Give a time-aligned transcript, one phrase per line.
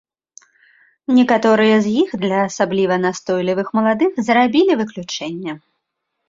[1.17, 5.51] Некаторыя з іх для асабліва настойлівых маладых зрабілі выключэнне.